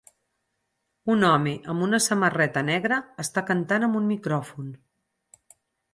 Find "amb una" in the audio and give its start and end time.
1.73-1.99